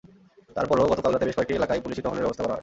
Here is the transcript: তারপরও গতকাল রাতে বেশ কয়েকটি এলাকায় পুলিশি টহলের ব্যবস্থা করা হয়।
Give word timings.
তারপরও 0.55 0.89
গতকাল 0.91 1.11
রাতে 1.11 1.27
বেশ 1.27 1.35
কয়েকটি 1.37 1.53
এলাকায় 1.55 1.83
পুলিশি 1.83 2.01
টহলের 2.01 2.23
ব্যবস্থা 2.25 2.43
করা 2.43 2.53
হয়। 2.53 2.59